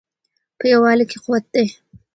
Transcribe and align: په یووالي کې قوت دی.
په 0.57 0.65
یووالي 0.71 1.05
کې 1.11 1.17
قوت 1.23 1.45
دی. 1.53 1.65